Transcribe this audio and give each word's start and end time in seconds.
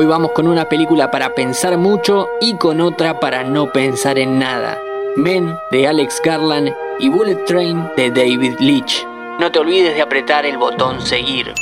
Hoy 0.00 0.06
vamos 0.06 0.30
con 0.30 0.46
una 0.46 0.68
película 0.68 1.10
para 1.10 1.34
pensar 1.34 1.76
mucho 1.76 2.28
y 2.40 2.54
con 2.54 2.80
otra 2.80 3.18
para 3.18 3.42
no 3.42 3.72
pensar 3.72 4.16
en 4.16 4.38
nada. 4.38 4.80
Men 5.16 5.56
de 5.72 5.88
Alex 5.88 6.22
Garland 6.24 6.72
y 7.00 7.08
Bullet 7.08 7.44
Train 7.46 7.90
de 7.96 8.08
David 8.08 8.60
Leitch. 8.60 9.04
No 9.40 9.50
te 9.50 9.58
olvides 9.58 9.96
de 9.96 10.02
apretar 10.02 10.46
el 10.46 10.56
botón 10.56 11.04
seguir. 11.04 11.52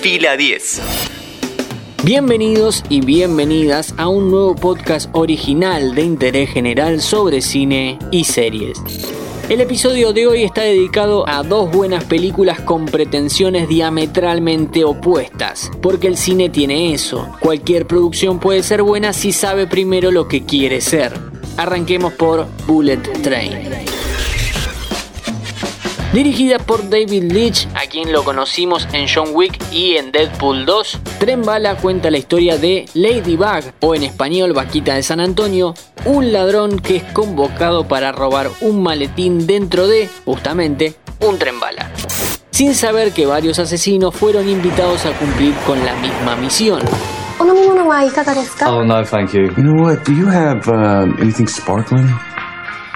Fila 0.00 0.38
10. 0.38 0.80
Bienvenidos 2.04 2.82
y 2.88 3.02
bienvenidas 3.02 3.92
a 3.98 4.08
un 4.08 4.30
nuevo 4.30 4.54
podcast 4.54 5.10
original 5.12 5.94
de 5.94 6.00
interés 6.00 6.48
general 6.48 7.02
sobre 7.02 7.42
cine 7.42 7.98
y 8.10 8.24
series. 8.24 8.82
El 9.50 9.60
episodio 9.60 10.12
de 10.12 10.28
hoy 10.28 10.44
está 10.44 10.60
dedicado 10.60 11.28
a 11.28 11.42
dos 11.42 11.72
buenas 11.72 12.04
películas 12.04 12.60
con 12.60 12.86
pretensiones 12.86 13.68
diametralmente 13.68 14.84
opuestas, 14.84 15.72
porque 15.82 16.06
el 16.06 16.16
cine 16.16 16.50
tiene 16.50 16.94
eso. 16.94 17.28
Cualquier 17.40 17.84
producción 17.84 18.38
puede 18.38 18.62
ser 18.62 18.84
buena 18.84 19.12
si 19.12 19.32
sabe 19.32 19.66
primero 19.66 20.12
lo 20.12 20.28
que 20.28 20.44
quiere 20.44 20.80
ser. 20.80 21.18
Arranquemos 21.56 22.12
por 22.12 22.46
Bullet 22.68 23.02
Train. 23.24 23.99
Dirigida 26.12 26.58
por 26.58 26.90
David 26.90 27.30
Leitch, 27.32 27.68
a 27.76 27.88
quien 27.88 28.12
lo 28.12 28.24
conocimos 28.24 28.88
en 28.92 29.06
John 29.12 29.28
Wick 29.32 29.56
y 29.70 29.94
en 29.94 30.10
Deadpool 30.10 30.66
2, 30.66 30.98
Tren 31.20 31.42
Bala 31.42 31.76
cuenta 31.76 32.10
la 32.10 32.18
historia 32.18 32.58
de 32.58 32.86
Ladybug, 32.94 33.72
o 33.78 33.94
en 33.94 34.02
español 34.02 34.52
Vaquita 34.52 34.94
de 34.94 35.04
San 35.04 35.20
Antonio, 35.20 35.72
un 36.06 36.32
ladrón 36.32 36.80
que 36.80 36.96
es 36.96 37.04
convocado 37.12 37.86
para 37.86 38.10
robar 38.10 38.50
un 38.60 38.82
maletín 38.82 39.46
dentro 39.46 39.86
de, 39.86 40.08
justamente, 40.24 40.96
un 41.20 41.38
tren 41.38 41.60
bala. 41.60 41.88
Sin 42.50 42.74
saber 42.74 43.12
que 43.12 43.26
varios 43.26 43.60
asesinos 43.60 44.12
fueron 44.12 44.48
invitados 44.48 45.06
a 45.06 45.12
cumplir 45.12 45.54
con 45.64 45.84
la 45.84 45.94
misma 45.94 46.34
misión. 46.34 46.80
Oh 47.38 47.44
no, 48.84 49.04
thank 49.04 49.32
you. 49.32 49.42
You 49.42 49.62
know 49.62 49.84
what? 49.84 49.98
Do 50.04 50.12
you 50.12 50.26
have 50.26 50.68
uh, 50.68 51.06
anything 51.20 51.46
sparkling? 51.46 52.08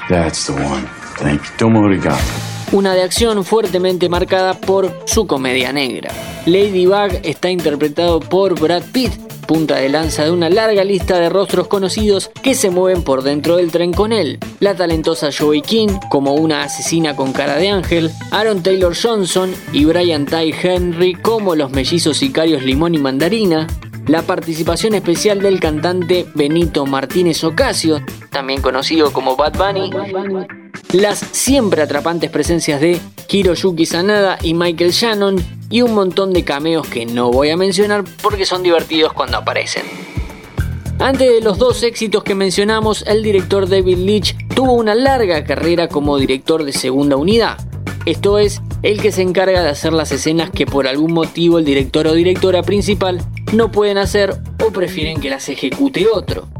That's 0.08 0.46
the 0.46 0.54
one. 0.54 0.84
Thank 1.16 1.42
you. 1.42 1.50
Domo 1.58 1.86
arigato. 1.86 2.53
Una 2.74 2.92
de 2.94 3.02
acción 3.02 3.44
fuertemente 3.44 4.08
marcada 4.08 4.54
por 4.54 4.92
su 5.06 5.28
comedia 5.28 5.72
negra. 5.72 6.10
Ladybug 6.44 7.20
está 7.22 7.48
interpretado 7.48 8.18
por 8.18 8.58
Brad 8.58 8.82
Pitt, 8.90 9.12
punta 9.46 9.76
de 9.76 9.88
lanza 9.88 10.24
de 10.24 10.32
una 10.32 10.50
larga 10.50 10.82
lista 10.82 11.20
de 11.20 11.28
rostros 11.28 11.68
conocidos 11.68 12.32
que 12.42 12.56
se 12.56 12.70
mueven 12.70 13.04
por 13.04 13.22
dentro 13.22 13.58
del 13.58 13.70
tren 13.70 13.92
con 13.92 14.12
él. 14.12 14.40
La 14.58 14.74
talentosa 14.74 15.28
Joey 15.30 15.62
King, 15.62 15.86
como 16.10 16.34
una 16.34 16.64
asesina 16.64 17.14
con 17.14 17.32
cara 17.32 17.58
de 17.58 17.68
ángel, 17.68 18.10
Aaron 18.32 18.60
Taylor 18.60 18.96
Johnson 19.00 19.54
y 19.72 19.84
Brian 19.84 20.26
Ty 20.26 20.52
Henry 20.60 21.14
como 21.14 21.54
los 21.54 21.70
mellizos 21.70 22.16
sicarios 22.16 22.64
Limón 22.64 22.96
y 22.96 22.98
Mandarina, 22.98 23.68
la 24.08 24.22
participación 24.22 24.94
especial 24.94 25.38
del 25.38 25.60
cantante 25.60 26.26
Benito 26.34 26.86
Martínez 26.86 27.44
Ocasio, 27.44 28.02
también 28.30 28.60
conocido 28.60 29.12
como 29.12 29.36
Bad 29.36 29.52
Bunny, 29.56 29.90
las 30.94 31.18
siempre 31.18 31.82
atrapantes 31.82 32.30
presencias 32.30 32.80
de 32.80 33.00
Hiroyuki 33.28 33.84
Sanada 33.84 34.38
y 34.40 34.54
Michael 34.54 34.92
Shannon 34.92 35.44
y 35.68 35.82
un 35.82 35.92
montón 35.92 36.32
de 36.32 36.44
cameos 36.44 36.86
que 36.86 37.04
no 37.04 37.32
voy 37.32 37.50
a 37.50 37.56
mencionar 37.56 38.04
porque 38.22 38.46
son 38.46 38.62
divertidos 38.62 39.12
cuando 39.12 39.38
aparecen. 39.38 39.82
Antes 41.00 41.28
de 41.28 41.40
los 41.40 41.58
dos 41.58 41.82
éxitos 41.82 42.22
que 42.22 42.36
mencionamos, 42.36 43.02
el 43.08 43.24
director 43.24 43.68
David 43.68 43.98
Leitch 43.98 44.36
tuvo 44.54 44.74
una 44.74 44.94
larga 44.94 45.42
carrera 45.42 45.88
como 45.88 46.16
director 46.16 46.62
de 46.62 46.72
segunda 46.72 47.16
unidad. 47.16 47.58
Esto 48.06 48.38
es, 48.38 48.62
el 48.82 49.02
que 49.02 49.10
se 49.10 49.22
encarga 49.22 49.64
de 49.64 49.70
hacer 49.70 49.92
las 49.92 50.12
escenas 50.12 50.50
que 50.50 50.64
por 50.64 50.86
algún 50.86 51.12
motivo 51.12 51.58
el 51.58 51.64
director 51.64 52.06
o 52.06 52.12
directora 52.12 52.62
principal 52.62 53.20
no 53.52 53.72
pueden 53.72 53.98
hacer 53.98 54.36
o 54.64 54.70
prefieren 54.70 55.20
que 55.20 55.30
las 55.30 55.48
ejecute 55.48 56.06
otro. 56.06 56.53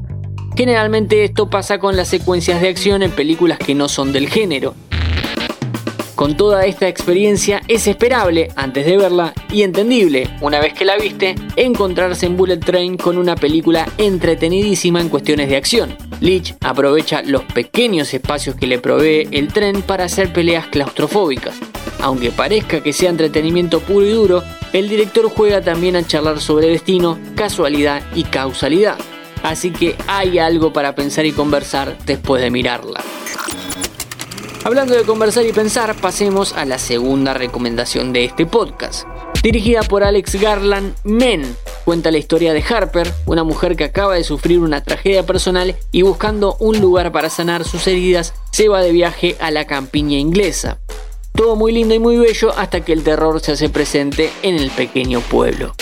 Generalmente 0.57 1.25
esto 1.25 1.51
pasa 1.51 1.79
con 1.79 1.97
las 1.97 2.09
secuencias 2.09 2.61
de 2.61 2.69
acción 2.69 3.03
en 3.03 3.11
películas 3.11 3.59
que 3.59 3.75
no 3.75 3.89
son 3.89 4.13
del 4.13 4.29
género. 4.29 4.75
Con 6.15 6.37
toda 6.37 6.65
esta 6.65 6.87
experiencia 6.87 7.61
es 7.67 7.89
esperable, 7.89 8.49
antes 8.55 8.87
de 8.87 8.97
verla, 8.97 9.35
y 9.51 9.63
entendible, 9.63 10.31
una 10.41 10.61
vez 10.61 10.73
que 10.73 10.85
la 10.85 10.97
viste, 10.97 11.35
encontrarse 11.57 12.27
en 12.27 12.37
Bullet 12.37 12.59
Train 12.59 12.97
con 12.97 13.19
una 13.19 13.35
película 13.35 13.89
entretenidísima 13.99 15.01
en 15.01 15.09
cuestiones 15.09 15.49
de 15.49 15.57
acción. 15.57 15.97
Leach 16.21 16.55
aprovecha 16.61 17.23
los 17.23 17.43
pequeños 17.43 18.15
espacios 18.15 18.55
que 18.55 18.69
le 18.69 18.79
provee 18.79 19.29
el 19.33 19.53
tren 19.53 19.83
para 19.83 20.05
hacer 20.05 20.33
peleas 20.33 20.69
claustrofóbicas. 20.69 21.57
Aunque 22.01 22.31
parezca 22.31 22.81
que 22.81 22.93
sea 22.93 23.11
entretenimiento 23.11 23.81
puro 23.81 24.07
y 24.07 24.13
duro, 24.13 24.45
el 24.73 24.89
director 24.89 25.29
juega 25.29 25.63
también 25.63 25.97
a 25.97 26.07
charlar 26.07 26.41
sobre 26.41 26.69
destino, 26.69 27.19
casualidad 27.35 28.03
y 28.15 28.23
causalidad 28.23 28.99
así 29.45 29.71
que 29.71 29.95
hay 30.09 30.41
algo 30.41 30.73
para 30.73 30.97
pensar 30.97 31.25
y 31.27 31.33
conversar 31.33 31.97
después 32.05 32.43
de 32.43 32.51
mirarla. 32.51 33.01
Hablando 34.65 34.95
de 34.95 35.05
conversar 35.05 35.45
y 35.45 35.53
pensar, 35.53 35.95
pasemos 35.95 36.55
a 36.55 36.65
la 36.65 36.79
segunda 36.79 37.35
recomendación 37.35 38.13
de 38.13 38.25
este 38.25 38.47
podcast. 38.47 39.07
Dirigida 39.43 39.83
por 39.83 40.03
Alex 40.03 40.41
Garland, 40.41 40.95
Men 41.05 41.55
cuenta 41.85 42.11
la 42.11 42.17
historia 42.17 42.55
de 42.55 42.63
Harper, 42.63 43.13
una 43.27 43.45
mujer 43.45 43.77
que 43.77 43.85
acaba 43.85 44.15
de 44.15 44.25
sufrir 44.25 44.61
una 44.61 44.83
tragedia 44.83 45.27
personal 45.27 45.77
y 45.93 46.01
buscando 46.01 46.57
un 46.61 46.81
lugar 46.81 47.13
para 47.13 47.29
sanar 47.29 47.65
sus 47.65 47.87
heridas, 47.87 48.33
se 48.53 48.69
va 48.69 48.81
de 48.81 48.93
viaje 48.93 49.37
a 49.41 49.51
la 49.51 49.67
campiña 49.67 50.17
inglesa. 50.17 50.79
Todo 51.35 51.57
muy 51.57 51.73
lindo 51.73 51.95
y 51.95 51.99
muy 51.99 52.17
bello 52.17 52.57
hasta 52.57 52.81
que 52.81 52.95
el 52.95 53.03
terror 53.03 53.41
se 53.41 53.53
hace 53.53 53.69
presente 53.69 54.31
en 54.43 54.55
el 54.55 54.71
pequeño 54.71 55.21
pueblo. 55.21 55.75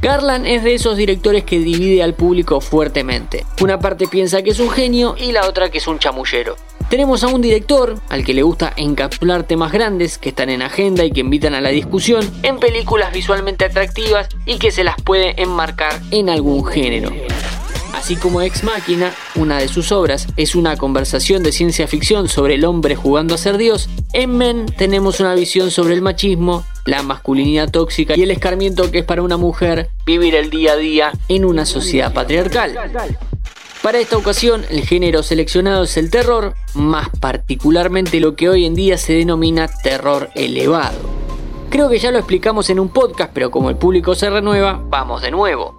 Garland 0.00 0.46
es 0.46 0.62
de 0.62 0.74
esos 0.74 0.96
directores 0.96 1.42
que 1.42 1.58
divide 1.58 2.04
al 2.04 2.14
público 2.14 2.60
fuertemente. 2.60 3.44
Una 3.60 3.80
parte 3.80 4.06
piensa 4.06 4.42
que 4.42 4.50
es 4.50 4.60
un 4.60 4.70
genio 4.70 5.16
y 5.18 5.32
la 5.32 5.48
otra 5.48 5.70
que 5.70 5.78
es 5.78 5.88
un 5.88 5.98
chamullero. 5.98 6.54
Tenemos 6.88 7.24
a 7.24 7.26
un 7.26 7.42
director 7.42 7.98
al 8.08 8.24
que 8.24 8.32
le 8.32 8.44
gusta 8.44 8.72
encapsular 8.76 9.42
temas 9.42 9.72
grandes 9.72 10.18
que 10.18 10.28
están 10.28 10.50
en 10.50 10.62
agenda 10.62 11.04
y 11.04 11.10
que 11.10 11.18
invitan 11.18 11.54
a 11.54 11.60
la 11.60 11.70
discusión 11.70 12.30
en 12.44 12.60
películas 12.60 13.12
visualmente 13.12 13.64
atractivas 13.64 14.28
y 14.44 14.58
que 14.58 14.70
se 14.70 14.84
las 14.84 14.94
puede 15.02 15.42
enmarcar 15.42 16.00
en 16.12 16.30
algún 16.30 16.64
género. 16.64 17.10
Así 17.96 18.14
como 18.16 18.42
Ex 18.42 18.62
Máquina, 18.62 19.14
una 19.36 19.58
de 19.58 19.68
sus 19.68 19.90
obras 19.90 20.28
es 20.36 20.54
una 20.54 20.76
conversación 20.76 21.42
de 21.42 21.50
ciencia 21.50 21.88
ficción 21.88 22.28
sobre 22.28 22.56
el 22.56 22.66
hombre 22.66 22.94
jugando 22.94 23.34
a 23.34 23.38
ser 23.38 23.56
Dios, 23.56 23.88
en 24.12 24.36
Men 24.36 24.66
tenemos 24.66 25.18
una 25.18 25.34
visión 25.34 25.70
sobre 25.70 25.94
el 25.94 26.02
machismo, 26.02 26.66
la 26.84 27.02
masculinidad 27.02 27.70
tóxica 27.70 28.14
y 28.14 28.22
el 28.22 28.30
escarmiento 28.30 28.90
que 28.90 28.98
es 28.98 29.04
para 29.06 29.22
una 29.22 29.38
mujer 29.38 29.88
vivir 30.04 30.34
el 30.34 30.50
día 30.50 30.72
a 30.72 30.76
día 30.76 31.12
en 31.28 31.46
una 31.46 31.64
sociedad 31.64 32.12
patriarcal. 32.12 32.76
Para 33.82 33.98
esta 33.98 34.18
ocasión, 34.18 34.66
el 34.68 34.82
género 34.82 35.22
seleccionado 35.22 35.84
es 35.84 35.96
el 35.96 36.10
terror, 36.10 36.54
más 36.74 37.08
particularmente 37.18 38.20
lo 38.20 38.36
que 38.36 38.50
hoy 38.50 38.66
en 38.66 38.74
día 38.74 38.98
se 38.98 39.14
denomina 39.14 39.68
terror 39.68 40.28
elevado. 40.34 40.98
Creo 41.70 41.88
que 41.88 41.98
ya 41.98 42.10
lo 42.10 42.18
explicamos 42.18 42.68
en 42.68 42.78
un 42.78 42.90
podcast, 42.90 43.30
pero 43.32 43.50
como 43.50 43.70
el 43.70 43.76
público 43.76 44.14
se 44.14 44.28
renueva, 44.28 44.82
vamos 44.86 45.22
de 45.22 45.30
nuevo. 45.30 45.75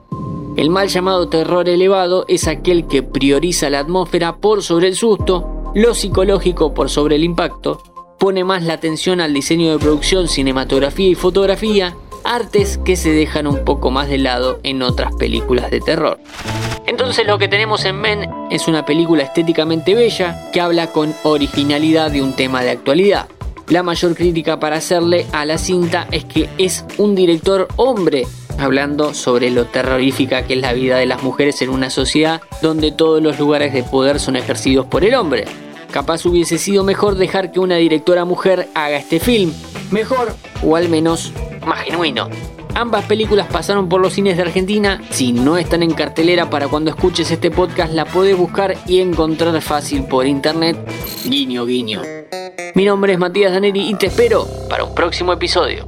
El 0.58 0.72
mal 0.72 0.88
llamado 0.88 1.30
terror 1.30 1.70
elevado 1.70 2.26
es 2.28 2.48
aquel 2.48 2.88
que 2.88 3.04
prioriza 3.04 3.70
la 3.70 3.78
atmósfera 3.78 4.38
por 4.38 4.64
sobre 4.64 4.88
el 4.88 4.96
susto, 4.96 5.72
lo 5.76 5.94
psicológico 5.94 6.74
por 6.74 6.90
sobre 6.90 7.16
el 7.16 7.24
impacto, 7.24 7.84
pone 8.18 8.44
más 8.44 8.64
la 8.64 8.74
atención 8.74 9.22
al 9.22 9.36
diseño 9.36 9.72
de 9.72 9.78
producción, 9.78 10.28
cinematografía 10.28 11.10
y 11.10 11.14
fotografía, 11.14 11.96
artes 12.24 12.80
que 12.80 12.96
se 12.96 13.12
dejan 13.12 13.46
un 13.46 13.64
poco 13.66 13.92
más 13.92 14.10
de 14.10 14.18
lado 14.18 14.60
en 14.64 14.82
otras 14.82 15.14
películas 15.16 15.70
de 15.70 15.80
terror. 15.80 16.20
Entonces 16.88 17.28
lo 17.28 17.38
que 17.38 17.48
tenemos 17.48 17.86
en 17.86 18.02
Men 18.02 18.28
es 18.50 18.68
una 18.68 18.84
película 18.84 19.22
estéticamente 19.22 19.94
bella 19.94 20.50
que 20.52 20.60
habla 20.60 20.88
con 20.92 21.14
originalidad 21.22 22.10
de 22.10 22.24
un 22.24 22.34
tema 22.34 22.64
de 22.64 22.72
actualidad. 22.72 23.28
La 23.68 23.84
mayor 23.84 24.16
crítica 24.16 24.60
para 24.60 24.78
hacerle 24.78 25.28
a 25.34 25.46
la 25.46 25.60
cinta 25.60 26.08
es 26.10 26.26
que 26.26 26.50
es 26.58 26.84
un 26.98 27.14
director 27.14 27.68
hombre 27.76 28.26
hablando 28.58 29.14
sobre 29.14 29.50
lo 29.50 29.66
terrorífica 29.66 30.44
que 30.44 30.56
es 30.56 30.62
la 30.62 30.74
vida 30.74 30.98
de 30.98 31.06
las 31.06 31.24
mujeres 31.24 31.62
en 31.62 31.70
una 31.70 31.90
sociedad 31.90 32.42
donde 32.62 32.92
todos 32.92 33.22
los 33.22 33.40
lugares 33.40 33.74
de 33.74 33.84
poder 33.84 34.20
son 34.20 34.36
ejercidos 34.36 34.86
por 34.86 35.04
el 35.04 35.16
hombre. 35.16 35.46
Capaz 35.92 36.26
hubiese 36.26 36.58
sido 36.58 36.84
mejor 36.84 37.16
dejar 37.16 37.52
que 37.52 37.60
una 37.60 37.78
directora 37.78 38.26
mujer 38.26 38.68
haga 38.74 38.98
este 38.98 39.20
film. 39.20 39.54
Mejor, 39.92 40.34
o 40.64 40.76
al 40.76 40.90
menos 40.90 41.32
más 41.66 41.82
genuino. 41.82 42.30
Ambas 42.76 43.06
películas 43.06 43.48
pasaron 43.48 43.90
por 43.90 44.02
los 44.02 44.14
cines 44.14 44.38
de 44.38 44.44
Argentina. 44.44 45.02
Si 45.10 45.34
no 45.34 45.58
están 45.58 45.82
en 45.82 45.94
cartelera 45.94 46.50
para 46.50 46.68
cuando 46.68 46.92
escuches 46.92 47.32
este 47.32 47.50
podcast, 47.50 47.94
la 47.94 48.06
podés 48.06 48.38
buscar 48.38 48.78
y 48.86 49.00
encontrar 49.00 49.60
fácil 49.62 50.04
por 50.04 50.28
internet. 50.28 50.78
Guiño, 51.26 51.66
guiño. 51.66 52.04
Mi 52.76 52.86
nombre 52.86 53.14
es 53.14 53.20
Matías 53.20 53.52
Daneri 53.52 53.90
y 53.90 53.96
te 53.96 54.06
espero 54.08 54.46
para 54.70 54.84
un 54.84 54.94
próximo 54.94 55.34
episodio. 55.34 55.88